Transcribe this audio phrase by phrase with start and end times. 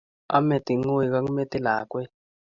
[0.35, 2.11] Ame tungwek ak metit lakwet